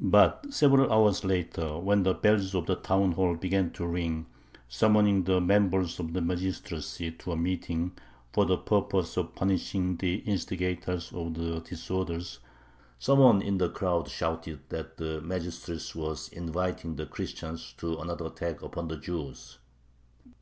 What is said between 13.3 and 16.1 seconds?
in the crowd shouted that the magistracy